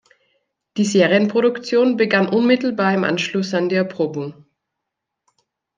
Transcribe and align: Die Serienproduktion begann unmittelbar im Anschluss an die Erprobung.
Die 0.77 0.85
Serienproduktion 0.85 1.95
begann 1.95 2.27
unmittelbar 2.27 2.91
im 2.91 3.03
Anschluss 3.03 3.53
an 3.53 3.69
die 3.69 3.75
Erprobung. 3.75 4.47